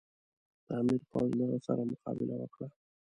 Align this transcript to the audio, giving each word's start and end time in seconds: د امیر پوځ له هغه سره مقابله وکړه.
د 0.65 0.67
امیر 0.81 1.01
پوځ 1.11 1.29
له 1.37 1.43
هغه 1.49 1.59
سره 1.67 1.81
مقابله 1.91 2.35
وکړه. 2.37 2.67